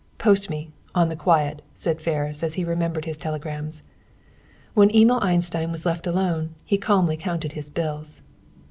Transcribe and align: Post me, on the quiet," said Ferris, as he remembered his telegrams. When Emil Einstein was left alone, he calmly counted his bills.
Post 0.17 0.49
me, 0.49 0.71
on 0.95 1.09
the 1.09 1.15
quiet," 1.15 1.61
said 1.75 2.01
Ferris, 2.01 2.41
as 2.41 2.55
he 2.55 2.63
remembered 2.63 3.05
his 3.05 3.17
telegrams. 3.19 3.83
When 4.73 4.89
Emil 4.89 5.19
Einstein 5.21 5.71
was 5.71 5.85
left 5.85 6.07
alone, 6.07 6.55
he 6.65 6.79
calmly 6.79 7.17
counted 7.17 7.51
his 7.51 7.69
bills. 7.69 8.23